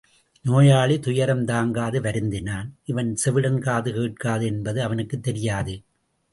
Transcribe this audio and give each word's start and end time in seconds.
நோயாளி—துயரம் 0.45 1.43
தாங்காது 1.45 2.01
வருந்தினான்—இவன் 2.01 3.13
செவிடன், 3.25 3.59
காது 3.59 3.91
கேட்காது 3.91 4.45
என்பது 4.45 4.81
அவனுக்குத் 4.81 5.23
தெரியாது. 5.23 5.75